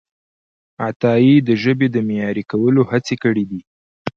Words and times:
عطایي 0.87 1.35
د 1.47 1.49
ژبې 1.63 1.87
د 1.91 1.97
معیاري 2.07 2.43
کولو 2.51 2.81
هڅې 2.91 3.15
کړیدي. 3.23 3.61